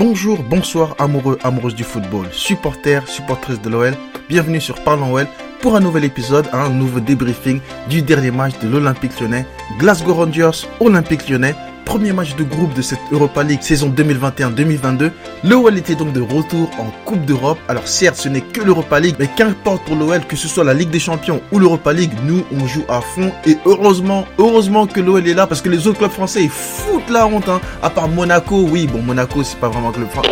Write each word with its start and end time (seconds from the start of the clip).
Bonjour, 0.00 0.42
bonsoir 0.42 0.96
amoureux, 0.98 1.38
amoureuses 1.42 1.74
du 1.74 1.84
football, 1.84 2.26
supporters, 2.32 3.06
supportrices 3.06 3.60
de 3.60 3.68
l'OL, 3.68 3.94
bienvenue 4.30 4.58
sur 4.58 4.82
Parlons 4.82 5.12
OL 5.12 5.26
pour 5.60 5.76
un 5.76 5.80
nouvel 5.80 6.04
épisode, 6.04 6.48
un 6.54 6.70
nouveau 6.70 7.00
débriefing 7.00 7.60
du 7.90 8.00
dernier 8.00 8.30
match 8.30 8.58
de 8.62 8.68
l'Olympique 8.70 9.20
lyonnais, 9.20 9.44
Glasgow 9.78 10.14
Rangers, 10.14 10.66
Olympique 10.80 11.28
lyonnais, 11.28 11.54
premier 11.84 12.12
match 12.12 12.36
de 12.36 12.44
groupe 12.44 12.74
de 12.74 12.82
cette 12.82 13.00
Europa 13.10 13.42
League 13.42 13.62
saison 13.62 13.92
2021-2022. 13.96 15.10
L'OL 15.44 15.76
était 15.76 15.94
donc 15.94 16.12
de 16.12 16.20
retour 16.20 16.70
en 16.78 16.90
Coupe 17.04 17.24
d'Europe. 17.24 17.58
Alors 17.68 17.86
certes, 17.88 18.16
ce 18.16 18.28
n'est 18.28 18.40
que 18.40 18.60
l'Europa 18.60 19.00
League, 19.00 19.16
mais 19.18 19.28
qu'importe 19.28 19.84
pour 19.84 19.96
l'OL, 19.96 20.24
que 20.26 20.36
ce 20.36 20.48
soit 20.48 20.64
la 20.64 20.74
Ligue 20.74 20.90
des 20.90 21.00
Champions 21.00 21.40
ou 21.52 21.58
l'Europa 21.58 21.92
League, 21.92 22.12
nous 22.24 22.44
on 22.52 22.66
joue 22.66 22.84
à 22.88 23.00
fond. 23.00 23.32
Et 23.46 23.58
heureusement, 23.66 24.26
heureusement 24.38 24.86
que 24.86 25.00
l'OL 25.00 25.26
est 25.26 25.34
là 25.34 25.46
parce 25.46 25.62
que 25.62 25.68
les 25.68 25.86
autres 25.86 25.98
clubs 25.98 26.10
français 26.10 26.42
ils 26.44 26.50
foutent 26.50 27.10
la 27.10 27.26
honte. 27.26 27.48
Hein. 27.48 27.60
À 27.82 27.90
part 27.90 28.08
Monaco, 28.08 28.66
oui, 28.70 28.86
bon 28.86 29.02
Monaco 29.02 29.42
c'est 29.42 29.58
pas 29.58 29.68
vraiment 29.68 29.90
un 29.90 29.92
club 29.92 30.08
français. 30.08 30.30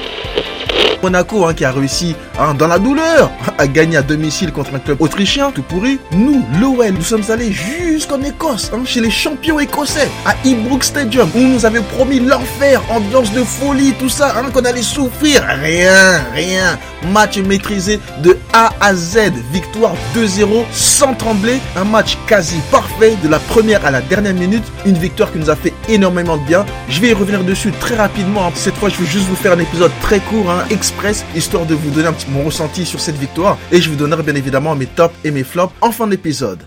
Monaco 1.02 1.46
hein, 1.46 1.54
qui 1.54 1.64
a 1.64 1.72
réussi 1.72 2.14
hein, 2.38 2.54
dans 2.54 2.66
la 2.66 2.78
douleur 2.78 3.30
à 3.56 3.66
gagner 3.66 3.96
à 3.96 4.02
domicile 4.02 4.52
contre 4.52 4.74
un 4.74 4.78
club 4.78 5.00
autrichien 5.00 5.50
tout 5.50 5.62
pourri. 5.62 5.98
Nous, 6.12 6.44
l'OL, 6.60 6.90
nous 6.90 7.02
sommes 7.02 7.24
allés 7.30 7.52
jusqu'en 7.52 8.20
Écosse, 8.22 8.70
hein, 8.74 8.82
chez 8.84 9.00
les 9.00 9.10
champions 9.10 9.58
écossais, 9.58 10.08
à 10.24 10.34
Ibrook 10.44 10.84
Stadium, 10.84 11.28
où 11.34 11.40
nous 11.40 11.66
avait 11.66 11.80
promis 11.80 12.20
l'enfer, 12.20 12.82
ambiance 12.90 13.32
de 13.32 13.42
folie, 13.42 13.92
tout 13.98 14.08
ça, 14.08 14.34
hein, 14.36 14.50
qu'on 14.52 14.64
allait 14.64 14.82
souffrir. 14.82 15.42
Rien, 15.62 16.22
rien. 16.34 16.78
Match 17.12 17.38
maîtrisé 17.38 18.00
de 18.22 18.36
A 18.52 18.72
à 18.80 18.94
Z. 18.94 19.32
Victoire 19.52 19.94
2-0 20.14 20.64
sans 20.72 21.14
trembler. 21.14 21.58
Un 21.76 21.84
match 21.84 22.18
quasi 22.26 22.56
parfait 22.70 23.16
de 23.22 23.28
la 23.28 23.38
première 23.38 23.84
à 23.86 23.90
la 23.90 24.00
dernière 24.00 24.34
minute. 24.34 24.64
Une 24.84 24.98
victoire 24.98 25.32
qui 25.32 25.38
nous 25.38 25.50
a 25.50 25.56
fait 25.56 25.72
énormément 25.88 26.36
de 26.36 26.42
bien. 26.42 26.66
Je 26.88 27.00
vais 27.00 27.10
y 27.10 27.12
revenir 27.12 27.44
dessus 27.44 27.72
très 27.72 27.96
rapidement. 27.96 28.50
Cette 28.54 28.74
fois, 28.74 28.88
je 28.88 28.96
vais 28.96 29.06
juste 29.06 29.26
vous 29.26 29.36
faire 29.36 29.52
un 29.52 29.58
épisode 29.58 29.92
très 30.00 30.20
court, 30.20 30.50
hein, 30.50 30.64
express, 30.70 31.24
histoire 31.34 31.66
de 31.66 31.74
vous 31.74 31.90
donner 31.90 32.08
un 32.08 32.12
petit 32.12 32.30
mon 32.30 32.44
ressenti 32.44 32.84
sur 32.84 33.00
cette 33.00 33.16
victoire. 33.16 33.58
Et 33.72 33.80
je 33.80 33.88
vous 33.90 33.96
donnerai 33.96 34.22
bien 34.22 34.34
évidemment 34.34 34.74
mes 34.74 34.86
tops 34.86 35.14
et 35.24 35.30
mes 35.30 35.44
flops 35.44 35.72
en 35.80 35.92
fin 35.92 36.06
d'épisode. 36.06 36.62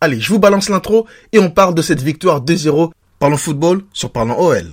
Allez, 0.00 0.20
je 0.20 0.28
vous 0.32 0.38
balance 0.38 0.68
l'intro 0.68 1.06
et 1.32 1.38
on 1.38 1.50
parle 1.50 1.74
de 1.74 1.82
cette 1.82 2.02
victoire 2.02 2.40
2-0. 2.40 2.90
Parlons 3.18 3.36
football 3.36 3.82
sur 3.92 4.10
Parlons 4.10 4.36
OL. 4.36 4.72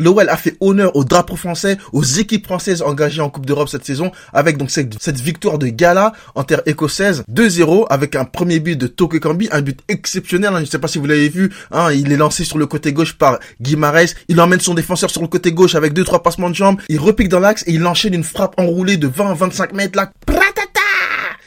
L'OL 0.00 0.28
a 0.28 0.36
fait 0.36 0.56
honneur 0.60 0.96
au 0.96 1.04
drapeau 1.04 1.36
français, 1.36 1.76
aux 1.92 2.02
équipes 2.02 2.46
françaises 2.46 2.82
engagées 2.82 3.20
en 3.20 3.28
Coupe 3.30 3.46
d'Europe 3.46 3.68
cette 3.68 3.84
saison, 3.84 4.10
avec 4.32 4.56
donc 4.56 4.70
cette, 4.70 5.20
victoire 5.20 5.58
de 5.58 5.68
gala 5.68 6.12
en 6.34 6.42
terre 6.42 6.62
écossaise, 6.66 7.22
2-0, 7.30 7.86
avec 7.90 8.16
un 8.16 8.24
premier 8.24 8.60
but 8.60 8.76
de 8.76 8.86
Toko 8.86 9.20
Kambi, 9.20 9.48
un 9.52 9.60
but 9.60 9.78
exceptionnel, 9.88 10.50
hein, 10.50 10.56
je 10.56 10.62
ne 10.62 10.66
sais 10.66 10.78
pas 10.78 10.88
si 10.88 10.98
vous 10.98 11.06
l'avez 11.06 11.28
vu, 11.28 11.52
hein, 11.70 11.92
il 11.92 12.10
est 12.10 12.16
lancé 12.16 12.44
sur 12.44 12.56
le 12.56 12.66
côté 12.66 12.92
gauche 12.94 13.12
par 13.12 13.38
Guimarães, 13.60 14.14
il 14.28 14.40
emmène 14.40 14.60
son 14.60 14.74
défenseur 14.74 15.10
sur 15.10 15.20
le 15.20 15.28
côté 15.28 15.52
gauche 15.52 15.74
avec 15.74 15.92
deux 15.92 16.04
trois 16.04 16.22
passements 16.22 16.48
de 16.48 16.54
jambes, 16.54 16.80
il 16.88 16.98
repique 16.98 17.28
dans 17.28 17.40
l'axe 17.40 17.62
et 17.66 17.72
il 17.72 17.86
enchaîne 17.86 18.14
une 18.14 18.24
frappe 18.24 18.58
enroulée 18.58 18.96
de 18.96 19.08
20-25 19.08 19.74
mètres 19.74 19.96
là, 19.98 20.10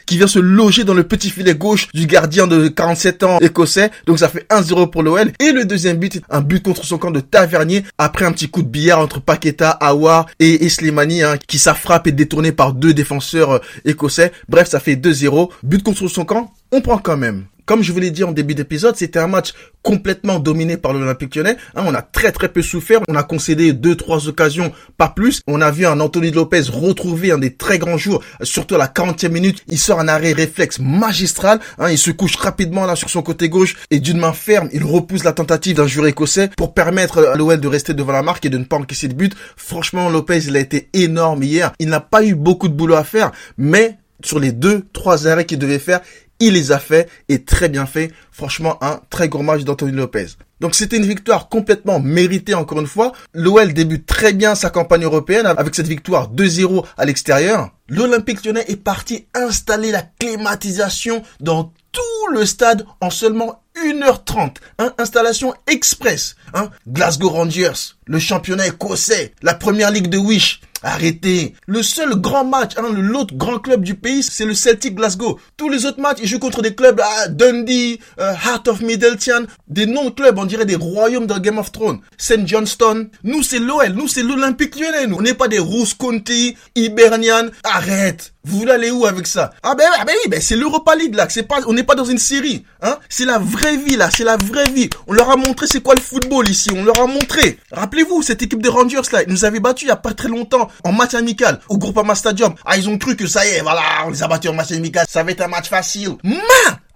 qui 0.06 0.16
vient 0.16 0.26
se 0.26 0.38
loger 0.38 0.84
dans 0.84 0.94
le 0.94 1.04
petit 1.04 1.30
filet 1.30 1.54
gauche 1.54 1.88
du 1.92 2.06
gardien 2.06 2.46
de 2.46 2.68
47 2.68 3.22
ans 3.22 3.38
écossais. 3.40 3.90
Donc 4.06 4.18
ça 4.18 4.28
fait 4.28 4.46
1-0 4.50 4.90
pour 4.90 5.02
l'OL. 5.02 5.32
Et 5.40 5.52
le 5.52 5.64
deuxième 5.64 5.98
but, 5.98 6.20
un 6.30 6.40
but 6.40 6.62
contre 6.62 6.84
son 6.84 6.98
camp 6.98 7.10
de 7.10 7.20
Tavernier 7.20 7.84
après 7.98 8.24
un 8.24 8.32
petit 8.32 8.48
coup 8.48 8.62
de 8.62 8.68
billard 8.68 9.00
entre 9.00 9.20
Paqueta, 9.20 9.70
Aouar 9.70 10.26
et 10.40 10.68
Slimani 10.68 11.22
hein, 11.22 11.36
qui 11.46 11.58
s'affrappe 11.58 12.06
et 12.06 12.12
détourné 12.12 12.52
par 12.52 12.72
deux 12.72 12.94
défenseurs 12.94 13.52
euh, 13.52 13.58
écossais. 13.84 14.32
Bref, 14.48 14.68
ça 14.68 14.80
fait 14.80 14.96
2-0. 14.96 15.50
But 15.62 15.82
contre 15.82 16.08
son 16.08 16.24
camp, 16.24 16.52
on 16.72 16.80
prend 16.80 16.98
quand 16.98 17.16
même. 17.16 17.44
Comme 17.66 17.82
je 17.82 17.92
vous 17.92 18.00
l'ai 18.00 18.10
dit 18.10 18.24
en 18.24 18.32
début 18.32 18.54
d'épisode, 18.54 18.94
c'était 18.96 19.18
un 19.18 19.26
match 19.26 19.54
complètement 19.82 20.38
dominé 20.38 20.76
par 20.76 20.92
l'Olympique 20.92 21.34
lyonnais. 21.34 21.56
Hein, 21.74 21.84
on 21.86 21.94
a 21.94 22.02
très 22.02 22.30
très 22.30 22.48
peu 22.48 22.60
souffert. 22.60 23.00
On 23.08 23.14
a 23.14 23.22
concédé 23.22 23.72
deux 23.72 23.96
trois 23.96 24.28
occasions, 24.28 24.70
pas 24.98 25.08
plus. 25.08 25.40
On 25.46 25.62
a 25.62 25.70
vu 25.70 25.86
un 25.86 26.00
Anthony 26.00 26.30
Lopez 26.30 26.64
retrouver 26.70 27.32
un 27.32 27.38
des 27.38 27.54
très 27.54 27.78
grands 27.78 27.96
jours, 27.96 28.22
surtout 28.42 28.74
à 28.74 28.78
la 28.78 28.86
40e 28.86 29.30
minute. 29.30 29.62
Il 29.68 29.78
sort 29.78 29.98
un 29.98 30.08
arrêt 30.08 30.32
réflexe 30.32 30.78
magistral. 30.78 31.58
Hein, 31.78 31.90
il 31.90 31.98
se 31.98 32.10
couche 32.10 32.36
rapidement 32.36 32.84
là 32.84 32.96
sur 32.96 33.08
son 33.08 33.22
côté 33.22 33.48
gauche 33.48 33.76
et 33.90 33.98
d'une 33.98 34.18
main 34.18 34.34
ferme, 34.34 34.68
il 34.72 34.84
repousse 34.84 35.24
la 35.24 35.32
tentative 35.32 35.76
d'un 35.76 35.86
joueur 35.86 36.06
écossais 36.06 36.50
pour 36.56 36.74
permettre 36.74 37.26
à 37.26 37.34
l'OL 37.34 37.58
de 37.58 37.68
rester 37.68 37.94
devant 37.94 38.12
la 38.12 38.22
marque 38.22 38.44
et 38.44 38.50
de 38.50 38.58
ne 38.58 38.64
pas 38.64 38.76
encaisser 38.76 39.08
de 39.08 39.14
but. 39.14 39.34
Franchement, 39.56 40.10
Lopez, 40.10 40.40
il 40.46 40.56
a 40.56 40.60
été 40.60 40.88
énorme 40.92 41.42
hier. 41.42 41.72
Il 41.78 41.88
n'a 41.88 42.00
pas 42.00 42.24
eu 42.24 42.34
beaucoup 42.34 42.68
de 42.68 42.74
boulot 42.74 42.94
à 42.94 43.04
faire, 43.04 43.32
mais 43.56 43.98
sur 44.24 44.38
les 44.38 44.52
deux, 44.52 44.84
trois 44.92 45.26
arrêts 45.26 45.44
qu'il 45.44 45.58
devait 45.58 45.78
faire, 45.78 46.00
il 46.44 46.52
les 46.52 46.72
a 46.72 46.78
fait 46.78 47.08
et 47.30 47.44
très 47.44 47.70
bien 47.70 47.86
fait. 47.86 48.12
Franchement, 48.30 48.76
un 48.82 49.00
très 49.08 49.28
gros 49.30 49.42
match 49.42 49.62
d'Anthony 49.62 49.92
Lopez. 49.92 50.26
Donc 50.60 50.74
c'était 50.74 50.98
une 50.98 51.06
victoire 51.06 51.48
complètement 51.48 52.00
méritée 52.00 52.54
encore 52.54 52.80
une 52.80 52.86
fois. 52.86 53.12
L'OL 53.32 53.72
débute 53.72 54.04
très 54.04 54.34
bien 54.34 54.54
sa 54.54 54.68
campagne 54.68 55.04
européenne 55.04 55.46
avec 55.46 55.74
cette 55.74 55.88
victoire 55.88 56.30
2-0 56.30 56.84
à 56.98 57.04
l'extérieur. 57.06 57.70
L'Olympique 57.88 58.44
lyonnais 58.44 58.64
est 58.68 58.76
parti 58.76 59.26
installer 59.34 59.90
la 59.90 60.02
climatisation 60.02 61.22
dans 61.40 61.72
tout 61.92 62.32
le 62.32 62.44
stade 62.44 62.84
en 63.00 63.08
seulement 63.08 63.62
1h30. 63.76 64.56
Hein, 64.78 64.92
installation 64.98 65.54
express. 65.66 66.36
Hein. 66.52 66.70
Glasgow 66.86 67.30
Rangers, 67.30 67.94
le 68.06 68.18
championnat 68.18 68.66
écossais, 68.66 69.32
la 69.42 69.54
première 69.54 69.90
ligue 69.90 70.08
de 70.08 70.18
Wish. 70.18 70.60
Arrêtez. 70.84 71.54
Le 71.66 71.82
seul 71.82 72.14
grand 72.16 72.44
match, 72.44 72.72
hein, 72.76 72.92
l'autre 72.92 73.34
grand 73.34 73.58
club 73.58 73.82
du 73.82 73.94
pays, 73.94 74.22
c'est 74.22 74.44
le 74.44 74.52
Celtic 74.52 74.94
Glasgow. 74.94 75.40
Tous 75.56 75.70
les 75.70 75.86
autres 75.86 75.98
matchs, 75.98 76.18
ils 76.20 76.28
jouent 76.28 76.38
contre 76.38 76.60
des 76.60 76.74
clubs, 76.74 77.00
ah, 77.02 77.28
Dundee, 77.28 77.98
euh, 78.20 78.32
Heart 78.32 78.68
of 78.68 78.82
Middleton, 78.82 79.46
des 79.66 79.86
non-clubs, 79.86 80.38
on 80.38 80.44
dirait 80.44 80.66
des 80.66 80.76
royaumes 80.76 81.26
dans 81.26 81.38
Game 81.38 81.56
of 81.56 81.72
Thrones. 81.72 82.00
St. 82.18 82.46
Johnston. 82.46 83.08
Nous, 83.22 83.42
c'est 83.42 83.60
l'OL. 83.60 83.94
Nous, 83.94 84.08
c'est 84.08 84.22
l'Olympique 84.22 84.78
lyonnais, 84.78 85.06
nous. 85.06 85.16
On 85.16 85.22
n'est 85.22 85.32
pas 85.32 85.48
des 85.48 85.58
Rousse 85.58 85.94
County, 85.94 86.54
Hibernian. 86.76 87.48
Arrête. 87.64 88.33
Vous 88.44 88.58
voulez 88.58 88.72
aller 88.72 88.90
où 88.90 89.06
avec 89.06 89.26
ça? 89.26 89.52
Ah 89.62 89.74
ben, 89.74 89.86
ah 89.98 90.04
ben 90.04 90.14
oui, 90.22 90.30
ben 90.30 90.40
c'est 90.40 90.56
l'Europa 90.56 90.94
League 90.94 91.14
là, 91.14 91.26
c'est 91.30 91.44
pas, 91.44 91.60
on 91.66 91.72
n'est 91.72 91.82
pas 91.82 91.94
dans 91.94 92.04
une 92.04 92.18
série, 92.18 92.64
hein? 92.82 92.98
C'est 93.08 93.24
la 93.24 93.38
vraie 93.38 93.76
vie 93.76 93.96
là, 93.96 94.10
c'est 94.10 94.24
la 94.24 94.36
vraie 94.36 94.70
vie. 94.70 94.90
On 95.06 95.12
leur 95.12 95.30
a 95.30 95.36
montré 95.36 95.66
c'est 95.66 95.80
quoi 95.80 95.94
le 95.94 96.00
football 96.00 96.48
ici, 96.48 96.70
on 96.74 96.84
leur 96.84 97.00
a 97.00 97.06
montré. 97.06 97.58
Rappelez-vous 97.72 98.22
cette 98.22 98.42
équipe 98.42 98.60
de 98.60 98.68
Rangers 98.68 99.00
là, 99.12 99.22
ils 99.22 99.32
nous 99.32 99.44
avaient 99.44 99.60
battus 99.60 99.86
il 99.86 99.88
y 99.88 99.92
a 99.92 99.96
pas 99.96 100.12
très 100.12 100.28
longtemps 100.28 100.68
en 100.84 100.92
match 100.92 101.14
amical 101.14 101.60
au 101.68 101.78
Groupama 101.78 102.14
Stadium. 102.14 102.54
Ah 102.64 102.76
ils 102.76 102.88
ont 102.88 102.98
cru 102.98 103.16
que 103.16 103.26
ça 103.26 103.46
y 103.46 103.50
est, 103.50 103.60
voilà, 103.62 103.82
on 104.06 104.10
les 104.10 104.22
a 104.22 104.28
battus 104.28 104.50
en 104.50 104.54
match 104.54 104.72
amical, 104.72 105.06
ça 105.08 105.22
va 105.22 105.30
être 105.30 105.40
un 105.40 105.48
match 105.48 105.68
facile. 105.68 106.16
Ma 106.22 106.34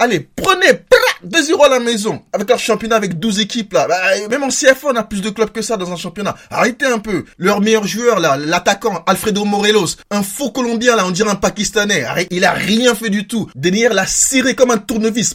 Allez, 0.00 0.28
prenez 0.36 0.68
2-0 1.26 1.64
à 1.64 1.68
la 1.68 1.80
maison 1.80 2.22
avec 2.32 2.48
leur 2.48 2.58
championnat 2.58 2.96
avec 2.96 3.18
12 3.18 3.40
équipes 3.40 3.72
là. 3.72 3.88
Bah, 3.88 3.96
même 4.30 4.44
en 4.44 4.48
CFA, 4.48 4.88
on 4.92 4.96
a 4.96 5.02
plus 5.02 5.20
de 5.20 5.30
clubs 5.30 5.50
que 5.50 5.62
ça 5.62 5.76
dans 5.76 5.90
un 5.92 5.96
championnat. 5.96 6.36
Arrêtez 6.50 6.86
un 6.86 7.00
peu. 7.00 7.24
Leur 7.36 7.60
meilleur 7.60 7.86
joueur 7.86 8.20
là, 8.20 8.36
l'attaquant 8.36 9.02
Alfredo 9.06 9.44
Morelos, 9.44 9.96
un 10.10 10.22
faux 10.22 10.50
Colombien 10.50 10.94
là, 10.94 11.04
on 11.06 11.10
dirait 11.10 11.30
un 11.30 11.34
Pakistanais. 11.34 12.04
il 12.30 12.44
a 12.44 12.52
rien 12.52 12.94
fait 12.94 13.10
du 13.10 13.26
tout. 13.26 13.50
Denier 13.56 13.88
l'a 13.88 14.06
serré 14.06 14.54
comme 14.54 14.70
un 14.70 14.78
tournevis 14.78 15.34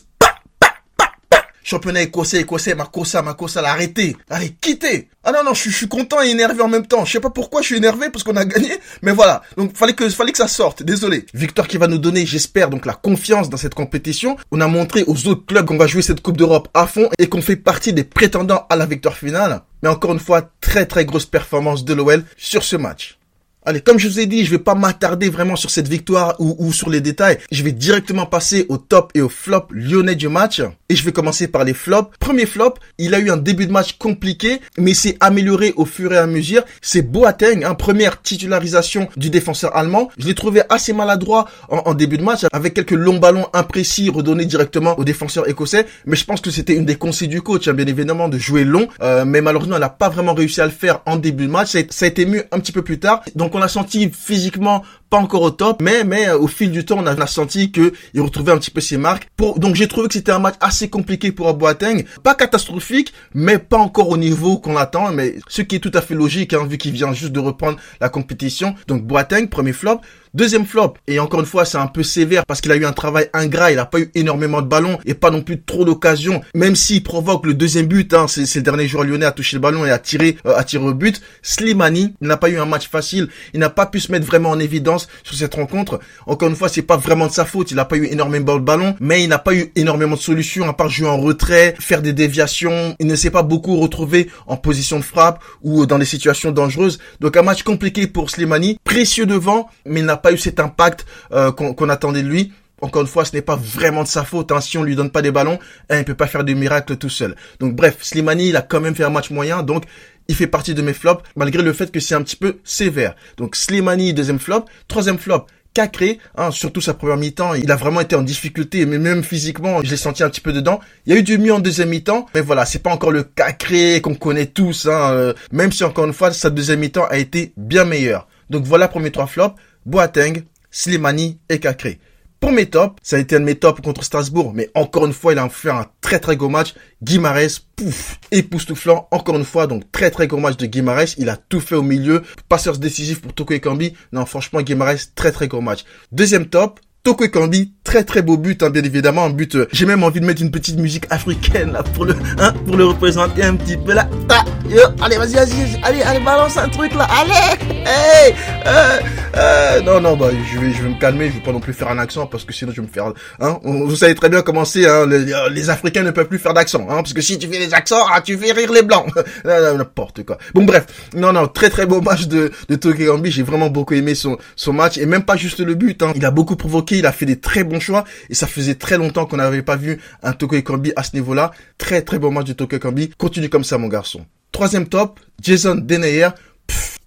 championnat 1.64 2.02
écossais, 2.02 2.42
écossais, 2.42 2.76
Makossa, 2.76 3.22
Makossa, 3.22 3.62
l'arrêter. 3.62 4.16
Allez, 4.30 4.56
quittez. 4.62 5.10
Ah 5.24 5.32
non, 5.32 5.44
non, 5.46 5.54
je, 5.54 5.70
suis 5.70 5.88
content 5.88 6.22
et 6.22 6.30
énervé 6.30 6.62
en 6.62 6.68
même 6.68 6.86
temps. 6.86 7.06
Je 7.06 7.14
sais 7.14 7.20
pas 7.20 7.30
pourquoi 7.30 7.62
je 7.62 7.68
suis 7.68 7.78
énervé 7.78 8.10
parce 8.10 8.24
qu'on 8.24 8.36
a 8.36 8.46
gagné, 8.46 8.78
mais 9.02 9.14
voilà. 9.14 9.42
Donc, 9.56 9.76
fallait 9.76 9.94
que, 9.94 10.08
fallait 10.10 10.34
que 10.34 10.38
ça 10.38 10.50
sorte. 10.50 10.84
Désolé. 10.84 11.26
Victoire 11.34 11.68
qui 11.68 11.78
va 11.78 11.88
nous 11.88 11.98
donner, 11.98 12.26
j'espère, 12.26 12.70
donc 12.70 12.86
la 12.86 12.94
confiance 12.94 13.50
dans 13.50 13.58
cette 13.58 13.74
compétition. 13.74 14.36
On 14.52 14.60
a 14.60 14.68
montré 14.68 15.04
aux 15.08 15.28
autres 15.28 15.46
clubs 15.46 15.66
qu'on 15.66 15.78
va 15.78 15.88
jouer 15.88 16.02
cette 16.02 16.22
Coupe 16.22 16.38
d'Europe 16.38 16.68
à 16.74 16.88
fond 16.88 17.10
et 17.18 17.28
qu'on 17.28 17.42
fait 17.42 17.56
partie 17.56 17.94
des 17.94 18.04
prétendants 18.04 18.66
à 18.70 18.76
la 18.76 18.86
victoire 18.86 19.18
finale. 19.18 19.62
Mais 19.82 19.90
encore 19.90 20.14
une 20.14 20.20
fois, 20.20 20.50
très 20.62 20.86
très 20.86 21.06
grosse 21.06 21.26
performance 21.26 21.86
de 21.86 21.94
l'OL 21.94 22.24
sur 22.38 22.64
ce 22.64 22.76
match. 22.76 23.18
Allez, 23.66 23.80
comme 23.80 23.98
je 23.98 24.10
vous 24.10 24.20
ai 24.20 24.26
dit, 24.26 24.44
je 24.44 24.52
vais 24.52 24.60
pas 24.60 24.76
m'attarder 24.76 25.30
vraiment 25.30 25.56
sur 25.56 25.70
cette 25.70 25.88
victoire 25.88 26.36
ou, 26.40 26.54
ou, 26.60 26.74
sur 26.74 26.90
les 26.90 27.00
détails. 27.00 27.38
Je 27.50 27.64
vais 27.64 27.72
directement 27.72 28.26
passer 28.26 28.66
au 28.68 28.78
top 28.78 29.12
et 29.16 29.22
au 29.22 29.30
flop 29.30 29.68
lyonnais 29.72 30.16
du 30.16 30.28
match. 30.28 30.62
Et 30.90 30.96
je 30.98 31.06
vais 31.06 31.14
commencer 31.14 31.48
par 31.48 31.64
les 31.64 31.74
flops. 31.74 32.12
Premier 32.20 32.46
flop, 32.46 32.74
il 32.98 33.16
a 33.16 33.20
eu 33.20 33.32
un 33.32 33.38
début 33.38 33.66
de 33.66 33.72
match 33.72 33.98
compliqué, 33.98 34.60
mais 34.78 34.94
s'est 34.94 35.16
amélioré 35.22 35.74
au 35.78 35.86
fur 35.86 36.12
et 36.12 36.18
à 36.18 36.28
mesure. 36.28 36.64
C'est 36.82 37.04
Boateng, 37.04 37.64
hein, 37.64 37.74
première 37.74 38.22
titularisation 38.22 39.08
du 39.16 39.30
défenseur 39.30 39.76
allemand. 39.78 40.10
Je 40.18 40.28
l'ai 40.28 40.36
trouvé 40.36 40.62
assez 40.68 40.92
maladroit 40.92 41.48
en, 41.70 41.94
début 41.94 42.18
de 42.18 42.24
match, 42.24 42.42
avec 42.52 42.74
quelques 42.74 42.92
longs 42.92 43.18
ballons 43.18 43.48
imprécis 43.54 44.10
redonnés 44.10 44.46
directement 44.46 45.00
au 45.00 45.06
défenseur 45.06 45.48
écossais. 45.48 45.86
Mais 46.06 46.18
je 46.18 46.26
pense 46.26 46.42
que 46.42 46.52
c'était 46.52 46.76
une 46.76 46.86
des 46.86 46.98
consignes 46.98 47.30
du 47.30 47.42
coach, 47.42 47.70
hein, 47.70 47.74
bien 47.74 47.88
évidemment, 47.88 48.28
de 48.28 48.38
jouer 48.38 48.66
long. 48.66 48.90
Euh, 49.02 49.24
mais 49.24 49.40
malheureusement, 49.40 49.76
elle 49.76 49.82
n'a 49.82 49.90
pas 49.90 50.10
vraiment 50.10 50.34
réussi 50.34 50.60
à 50.60 50.66
le 50.66 50.72
faire 50.72 51.00
en 51.06 51.16
début 51.16 51.46
de 51.46 51.52
match. 51.52 51.70
Ça 51.70 51.80
a, 51.80 51.82
ça 51.90 52.06
a 52.06 52.10
été 52.10 52.26
mieux 52.26 52.44
un 52.52 52.60
petit 52.60 52.74
peu 52.74 52.82
plus 52.82 53.00
tard. 53.00 53.24
Donc 53.36 53.53
on 53.56 53.64
a 53.64 53.68
senti 53.68 54.10
physiquement 54.10 54.84
pas 55.14 55.20
encore 55.20 55.44
au 55.44 55.52
top, 55.52 55.80
mais 55.80 56.04
mais 56.04 56.28
euh, 56.28 56.40
au 56.40 56.48
fil 56.48 56.72
du 56.72 56.86
temps, 56.86 56.98
on 56.98 57.06
a, 57.06 57.28
senti 57.28 57.72
que 57.72 57.94
il 58.16 58.22
retrouvait 58.22 58.52
un 58.52 58.58
petit 58.58 58.72
peu 58.72 58.82
ses 58.82 58.98
marques. 58.98 59.30
Pour, 59.38 59.60
donc 59.60 59.76
j'ai 59.76 59.88
trouvé 59.88 60.08
que 60.08 60.14
c'était 60.16 60.32
un 60.32 60.40
match 60.40 60.56
assez 60.60 60.90
compliqué 60.90 61.32
pour 61.32 61.54
Boateng, 61.54 62.04
pas 62.24 62.34
catastrophique, 62.34 63.14
mais 63.36 63.60
pas 63.60 63.78
encore 63.78 64.10
au 64.10 64.18
niveau 64.18 64.58
qu'on 64.58 64.76
attend, 64.76 65.12
mais 65.12 65.36
ce 65.48 65.62
qui 65.62 65.76
est 65.76 65.80
tout 65.80 65.92
à 65.94 66.02
fait 66.02 66.16
logique, 66.16 66.54
hein, 66.54 66.66
vu 66.68 66.80
qu'il 66.80 66.94
vient 66.94 67.14
juste 67.14 67.32
de 67.32 67.40
reprendre 67.40 67.78
la 68.02 68.10
compétition. 68.10 68.74
Donc 68.88 69.04
Boateng, 69.04 69.50
premier 69.50 69.74
flop. 69.74 70.02
Deuxième 70.34 70.66
flop, 70.66 70.96
et 71.06 71.20
encore 71.20 71.42
une 71.42 71.46
fois, 71.46 71.64
c'est 71.64 71.78
un 71.78 71.86
peu 71.86 72.02
sévère 72.02 72.44
parce 72.48 72.60
qu'il 72.60 72.72
a 72.72 72.76
eu 72.76 72.86
un 72.86 72.92
travail 72.92 73.30
ingrat, 73.34 73.72
il 73.72 73.78
a 73.78 73.86
pas 73.86 74.00
eu 74.00 74.10
énormément 74.16 74.64
de 74.64 74.68
ballons 74.68 74.98
et 75.06 75.14
pas 75.14 75.30
non 75.30 75.44
plus 75.44 75.62
trop 75.62 75.86
d'occasions, 75.86 76.42
même 76.56 76.76
s'il 76.76 77.04
provoque 77.04 77.46
le 77.46 77.54
deuxième 77.54 77.86
but, 77.86 78.16
hein, 78.16 78.26
c'est, 78.28 78.56
le 78.56 78.62
dernier 78.64 78.88
joueur 78.88 79.04
lyonnais 79.04 79.28
à 79.28 79.32
toucher 79.32 79.58
le 79.58 79.62
ballon 79.62 79.86
et 79.86 79.92
à 79.92 80.00
tirer, 80.00 80.38
euh, 80.48 80.56
à 80.58 80.64
tirer 80.64 80.86
au 80.86 80.96
but. 80.96 81.22
Slimani 81.44 82.16
n'a 82.20 82.38
pas 82.38 82.50
eu 82.50 82.58
un 82.58 82.66
match 82.66 82.90
facile, 82.90 83.30
il 83.54 83.60
n'a 83.60 83.70
pas 83.70 83.86
pu 83.86 84.00
se 84.00 84.12
mettre 84.12 84.26
vraiment 84.26 84.50
en 84.50 84.60
évidence 84.60 85.03
sur 85.24 85.36
cette 85.36 85.56
rencontre. 85.56 86.00
Encore 86.28 86.50
une 86.50 86.56
fois, 86.56 86.70
c'est 86.70 86.82
pas 86.82 86.98
vraiment 86.98 87.28
de 87.28 87.32
sa 87.32 87.46
faute, 87.46 87.72
il 87.72 87.76
n'a 87.76 87.86
pas 87.86 87.98
eu 87.98 88.06
énormément 88.06 88.56
de 88.56 88.62
ballons, 88.62 88.96
mais 89.00 89.24
il 89.24 89.30
n'a 89.30 89.40
pas 89.40 89.54
eu 89.54 89.72
énormément 89.76 90.16
de 90.16 90.22
solutions 90.22 90.68
à 90.68 90.74
part 90.74 90.90
jouer 90.90 91.08
en 91.08 91.18
retrait, 91.18 91.76
faire 91.80 92.02
des 92.02 92.14
déviations, 92.14 92.96
il 93.00 93.08
ne 93.08 93.16
s'est 93.16 93.32
pas 93.32 93.44
beaucoup 93.44 93.78
retrouvé 93.78 94.30
en 94.48 94.58
position 94.58 94.98
de 94.98 95.04
frappe 95.04 95.44
ou 95.62 95.86
dans 95.86 96.00
des 96.00 96.06
situations 96.06 96.52
dangereuses. 96.52 97.00
Donc 97.20 97.38
un 97.38 97.42
match 97.42 97.64
compliqué 97.64 98.08
pour 98.08 98.30
Slimani, 98.30 98.80
précieux 98.84 99.26
devant, 99.26 99.70
mais 99.86 100.02
il 100.02 100.06
n'a 100.06 100.18
pas 100.18 100.32
eu 100.32 100.38
cet 100.38 100.60
impact 100.60 101.06
euh, 101.32 101.52
qu'on 101.52 101.90
attendait 101.90 102.24
de 102.24 102.28
lui. 102.28 102.52
Encore 102.82 103.04
une 103.04 103.08
fois, 103.08 103.24
ce 103.24 103.34
n'est 103.34 103.42
pas 103.42 103.56
vraiment 103.56 104.04
de 104.04 104.10
sa 104.10 104.26
faute. 104.26 104.52
Hein. 104.52 104.60
Si 104.60 104.78
on 104.78 104.84
lui 104.84 104.96
donne 104.96 105.10
pas 105.10 105.22
des 105.22 105.32
ballons, 105.32 105.58
hein, 105.90 106.00
il 106.00 106.04
peut 106.04 106.16
pas 106.16 106.28
faire 106.28 106.44
des 106.44 106.54
miracles 106.54 106.98
tout 106.98 107.10
seul. 107.10 107.34
Donc 107.62 107.76
bref, 107.76 108.00
Slimani, 108.02 108.50
il 108.50 108.58
a 108.58 108.62
quand 108.62 108.82
même 108.82 108.94
fait 108.94 109.06
un 109.06 109.10
match 109.10 109.30
moyen. 109.30 109.64
Donc 109.64 109.86
il 110.28 110.36
fait 110.36 110.48
partie 110.48 110.74
de 110.74 110.82
mes 110.82 110.94
flops, 110.94 111.24
malgré 111.36 111.62
le 111.62 111.74
fait 111.74 111.92
que 111.92 112.00
c'est 112.00 112.16
un 112.16 112.22
petit 112.22 112.36
peu 112.36 112.58
sévère. 112.64 113.16
Donc 113.38 113.56
Slimani, 113.56 114.14
deuxième 114.14 114.40
flop. 114.40 114.66
Troisième 114.88 115.18
flop, 115.18 115.46
Cacré, 115.74 116.20
hein, 116.38 116.52
surtout 116.52 116.82
sa 116.82 116.94
première 116.94 117.18
mi-temps, 117.18 117.56
il 117.56 117.72
a 117.72 117.76
vraiment 117.76 118.02
été 118.02 118.16
en 118.16 118.22
difficulté, 118.22 118.86
mais 118.86 119.00
même 119.00 119.24
physiquement, 119.24 119.82
j'ai 119.82 119.98
senti 119.98 120.24
un 120.24 120.30
petit 120.30 120.42
peu 120.42 120.54
dedans. 120.54 120.80
Il 121.06 121.14
y 121.14 121.16
a 121.16 121.20
eu 121.20 121.24
du 121.24 121.40
mieux 121.40 121.54
en 121.54 121.60
deuxième 121.60 121.90
mi-temps, 121.90 122.28
mais 122.36 122.42
voilà, 122.42 122.66
c'est 122.66 122.80
pas 122.80 122.92
encore 122.92 123.12
le 123.12 123.24
Cacré 123.24 124.00
qu'on 124.02 124.14
connaît 124.14 124.46
tous, 124.46 124.86
hein, 124.86 125.12
euh, 125.12 125.34
même 125.52 125.72
si 125.72 125.84
encore 125.84 126.06
une 126.06 126.14
fois, 126.14 126.32
sa 126.32 126.52
deuxième 126.52 126.80
mi-temps 126.80 127.08
a 127.10 127.18
été 127.18 127.54
bien 127.58 127.86
meilleure. 127.86 128.28
Donc 128.52 128.66
voilà 128.66 128.90
mes 128.96 129.12
trois 129.12 129.26
flops. 129.26 129.56
Boateng, 129.86 130.44
Slimani 130.70 131.40
et 131.50 131.60
Kakré. 131.60 132.00
Pour 132.44 132.52
mes 132.52 132.66
tops, 132.66 132.98
ça 133.02 133.16
a 133.16 133.20
été 133.20 133.38
un 133.38 133.40
de 133.40 133.46
mes 133.46 133.56
tops 133.56 133.80
contre 133.80 134.04
Strasbourg, 134.04 134.52
mais 134.54 134.70
encore 134.76 135.06
une 135.06 135.14
fois, 135.14 135.32
il 135.32 135.40
a 135.40 135.48
fait 135.48 135.70
un 135.70 135.86
très 136.02 136.20
très 136.20 136.36
gros 136.36 136.50
match. 136.50 136.74
Guimarès, 137.02 137.60
pouf, 137.78 138.20
époustouflant, 138.32 139.08
encore 139.12 139.38
une 139.38 139.46
fois, 139.46 139.66
donc 139.66 139.90
très 139.94 140.12
très 140.12 140.28
gros 140.28 140.42
match 140.42 140.58
de 140.58 140.66
Guimarès. 140.66 141.16
Il 141.18 141.30
a 141.30 141.38
tout 141.38 141.62
fait 141.62 141.76
au 141.76 141.82
milieu. 141.82 142.22
Passeur 142.50 142.78
décisif 142.78 143.22
pour 143.22 143.32
Toko 143.32 143.54
Ekambi. 143.54 143.94
Non, 144.12 144.26
franchement, 144.26 144.62
Guimarès, 144.62 145.14
très 145.16 145.32
très 145.32 145.48
gros 145.48 145.62
match. 145.62 145.86
Deuxième 146.12 146.48
top, 146.48 146.82
Toko 147.04 147.24
Ekambi, 147.24 147.76
très 147.86 148.04
très 148.04 148.22
beau 148.22 148.36
but, 148.36 148.62
hein, 148.62 148.70
bien 148.70 148.84
évidemment, 148.84 149.24
un 149.24 149.30
but. 149.30 149.56
Euh, 149.56 149.70
j'ai 149.72 149.86
même 149.86 150.04
envie 150.04 150.20
de 150.20 150.26
mettre 150.26 150.42
une 150.42 150.52
petite 150.52 150.78
musique 150.78 151.06
africaine 151.12 151.72
là 151.72 151.82
pour 151.82 152.04
le, 152.04 152.14
hein, 152.40 152.54
pour 152.66 152.76
le 152.76 152.84
représenter 152.84 153.44
un 153.44 153.56
petit 153.56 153.78
peu 153.78 153.94
là. 153.94 154.10
Ah, 154.28 154.44
yo, 154.70 154.82
allez, 155.02 155.16
vas-y, 155.18 155.36
vas-y, 155.36 155.82
allez, 155.82 156.02
allez, 156.02 156.20
balance 156.20 156.58
un 156.58 156.68
truc 156.68 156.94
là, 156.94 157.08
allez, 157.10 157.73
hey, 157.86 158.34
euh, 158.66 159.00
euh, 159.36 159.82
non, 159.82 160.00
non, 160.00 160.16
bah, 160.16 160.30
je 160.32 160.60
vais, 160.60 160.74
je 160.74 160.84
vais 160.84 160.90
me 160.90 161.00
calmer, 161.00 161.30
je 161.30 161.34
vais 161.34 161.44
pas 161.44 161.52
non 161.52 161.60
plus 161.60 161.74
faire 161.74 161.90
un 161.90 162.00
accent 162.00 162.28
parce 162.28 162.46
que 162.46 162.54
sinon 162.54 162.72
je 162.72 162.82
vais 162.82 162.88
me 162.88 162.92
faire, 162.92 163.12
hein, 163.40 163.60
vous 163.64 163.96
savez 163.96 164.16
très 164.16 164.30
bien 164.30 164.42
comment 164.42 164.66
c'est, 164.66 164.88
hein, 164.88 165.06
les, 165.06 165.70
Africains 165.70 166.04
ne 166.04 166.12
peuvent 166.12 166.28
plus 166.28 166.40
faire 166.40 166.54
d'accent, 166.54 166.82
hein, 166.90 166.98
parce 166.98 167.14
que 167.14 167.22
si 167.22 167.38
tu 167.38 167.48
fais 167.48 167.60
des 167.60 167.74
accents, 167.74 168.06
ah, 168.12 168.22
tu 168.22 168.38
fais 168.38 168.52
rire 168.52 168.72
les 168.72 168.84
blancs, 168.84 169.08
n'importe 169.46 170.24
quoi. 170.24 170.38
Bon, 170.54 170.64
bref, 170.64 170.86
non, 171.16 171.34
non, 171.34 171.48
très 171.48 171.70
très 171.70 171.86
beau 171.86 172.02
match 172.02 172.28
de, 172.28 172.52
de 172.70 172.76
Toko 172.76 173.02
Ekambi, 173.02 173.32
j'ai 173.32 173.44
vraiment 173.44 173.70
beaucoup 173.70 173.94
aimé 173.94 174.16
son, 174.16 174.38
son 174.56 174.74
match 174.74 174.98
et 174.98 175.06
même 175.06 175.24
pas 175.24 175.36
juste 175.36 175.60
le 175.60 175.76
but, 175.76 176.02
hein, 176.04 176.14
il 176.16 176.26
a 176.26 176.32
beaucoup 176.32 176.56
provoqué 176.56 176.98
il 176.98 177.06
a 177.06 177.12
fait 177.12 177.26
des 177.26 177.40
très 177.40 177.64
bons 177.64 177.80
choix 177.80 178.04
et 178.30 178.36
ça 178.36 178.48
faisait 178.48 178.76
très 178.76 178.98
longtemps 178.98 179.26
qu'on 179.26 179.38
n'avait 179.38 179.62
pas 179.62 179.76
vu 179.76 180.00
un 180.22 180.34
Toko 180.34 180.56
Ekambi 180.56 180.94
à 180.96 181.04
ce 181.04 181.16
niveau-là. 181.16 181.52
Très 181.78 182.02
très 182.02 182.20
bon 182.20 182.32
match 182.32 182.46
de 182.46 182.54
Toko 182.54 182.76
Ekambi. 182.76 183.10
Continue 183.18 183.50
comme 183.50 183.64
ça 183.64 183.78
mon 183.78 183.88
garçon. 183.88 184.26
Troisième 184.52 184.88
top, 184.88 185.20
Jason 185.42 185.76
Denayer 185.76 186.30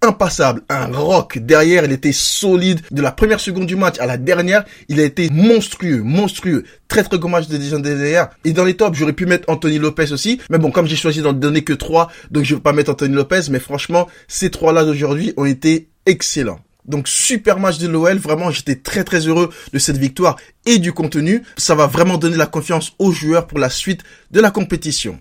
impassable, 0.06 0.62
un 0.68 0.86
rock 0.86 1.38
derrière, 1.38 1.84
il 1.84 1.92
était 1.92 2.12
solide 2.12 2.80
de 2.90 3.02
la 3.02 3.12
première 3.12 3.40
seconde 3.40 3.66
du 3.66 3.76
match 3.76 3.98
à 3.98 4.06
la 4.06 4.16
dernière, 4.16 4.64
il 4.88 5.00
a 5.00 5.04
été 5.04 5.28
monstrueux, 5.30 6.02
monstrueux, 6.02 6.64
très 6.88 7.02
très 7.02 7.18
gros 7.18 7.28
match 7.28 7.48
de 7.48 7.56
Jason 7.56 7.80
Denayer. 7.80 8.24
Et 8.44 8.52
dans 8.52 8.64
les 8.64 8.76
tops, 8.76 8.96
j'aurais 8.96 9.12
pu 9.12 9.26
mettre 9.26 9.48
Anthony 9.48 9.78
Lopez 9.78 10.12
aussi, 10.12 10.40
mais 10.50 10.58
bon, 10.58 10.70
comme 10.70 10.86
j'ai 10.86 10.96
choisi 10.96 11.20
d'en 11.20 11.32
donner 11.32 11.64
que 11.64 11.72
trois, 11.72 12.10
donc 12.30 12.44
je 12.44 12.54
vais 12.54 12.60
pas 12.60 12.72
mettre 12.72 12.90
Anthony 12.92 13.14
Lopez, 13.14 13.42
mais 13.50 13.60
franchement, 13.60 14.06
ces 14.28 14.50
trois-là 14.50 14.84
d'aujourd'hui 14.84 15.34
ont 15.36 15.44
été 15.44 15.88
excellents. 16.06 16.60
Donc 16.86 17.08
super 17.08 17.58
match 17.58 17.78
de 17.78 17.88
l'OL, 17.88 18.16
vraiment 18.16 18.50
j'étais 18.50 18.76
très 18.76 19.02
très 19.02 19.26
heureux 19.26 19.50
de 19.72 19.78
cette 19.78 19.96
victoire 19.96 20.36
et 20.66 20.78
du 20.78 20.92
contenu. 20.92 21.42
Ça 21.56 21.74
va 21.74 21.86
vraiment 21.86 22.16
donner 22.16 22.36
la 22.36 22.46
confiance 22.46 22.92
aux 22.98 23.10
joueurs 23.10 23.46
pour 23.46 23.58
la 23.58 23.70
suite 23.70 24.02
de 24.30 24.40
la 24.40 24.50
compétition. 24.50 25.18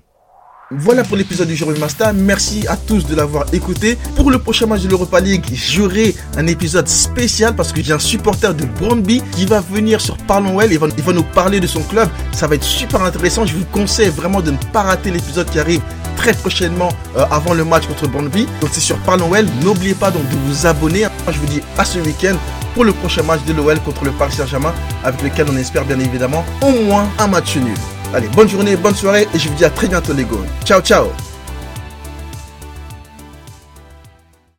Voilà 0.77 1.04
pour 1.04 1.16
l'épisode 1.16 1.48
du 1.48 1.56
Jérémy 1.56 1.80
Master. 1.80 2.13
Merci 2.13 2.68
à 2.68 2.75
tous 2.75 3.06
de 3.06 3.16
l'avoir 3.16 3.45
écouté. 3.54 3.98
Pour 4.16 4.30
le 4.30 4.39
prochain 4.39 4.66
match 4.66 4.81
de 4.81 4.89
l'Europa 4.89 5.19
League, 5.19 5.45
j'aurai 5.54 6.16
un 6.38 6.48
épisode 6.48 6.88
spécial 6.88 7.56
parce 7.56 7.72
que 7.72 7.81
j'ai 7.81 7.94
un 7.94 8.00
supporter 8.00 8.54
de 8.54 8.66
Brondby 8.66 9.22
qui 9.31 9.45
va 9.45 9.62
venir 9.62 10.01
sur 10.01 10.18
Parlons 10.18 10.57
Well. 10.57 10.72
Il 10.72 10.80
va, 10.80 11.13
nous 11.13 11.24
parler 11.24 11.60
de 11.60 11.68
son 11.68 11.81
club. 11.81 12.10
Ça 12.33 12.48
va 12.48 12.56
être 12.56 12.63
super 12.63 13.04
intéressant. 13.04 13.45
Je 13.45 13.56
vous 13.56 13.66
conseille 13.66 14.10
vraiment 14.10 14.42
de 14.42 14.51
ne 14.51 14.57
pas 14.74 14.81
rater 14.81 15.12
l'épisode 15.12 15.50
qui 15.50 15.60
arrive 15.60 15.81
très 16.18 16.33
prochainement 16.33 16.89
euh, 17.16 17.25
avant 17.31 17.54
le 17.54 17.63
match 17.63 17.88
contre 17.88 18.07
Brondby. 18.07 18.45
Donc 18.60 18.69
c'est 18.74 18.81
sur 18.81 18.98
Parlons 19.00 19.30
Well. 19.30 19.48
N'oubliez 19.63 19.95
pas 19.95 20.12
donc 20.12 20.27
de 20.30 20.36
vous 20.45 20.66
abonner. 20.66 21.07
Je 21.31 21.39
vous 21.39 21.48
dis 21.48 21.62
à 21.77 21.86
ce 21.86 22.00
week-end 22.00 22.36
pour 22.74 22.83
le 22.83 22.92
prochain 22.92 23.24
match 23.24 23.42
de 23.48 23.54
l'OL 23.54 23.80
contre 23.80 24.04
le 24.04 24.12
Paris 24.12 24.33
Saint-Germain 24.33 24.74
avec 25.04 25.22
lequel 25.22 25.48
on 25.50 25.56
espère 25.56 25.86
bien 25.86 26.00
évidemment 26.00 26.44
au 26.62 26.72
moins 26.83 27.07
un 27.19 27.27
match 27.27 27.56
nul. 27.56 27.77
Allez, 28.13 28.28
bonne 28.30 28.48
journée, 28.48 28.75
bonne 28.75 28.96
soirée 28.96 29.28
et 29.34 29.40
je 29.40 29.50
vous 29.50 29.56
dis 29.56 29.66
à 29.66 29.69
très 29.69 29.88
bientôt 29.88 30.13
les 30.13 30.24
gars. 30.24 30.31
Ciao, 30.63 30.81
ciao 30.81 31.07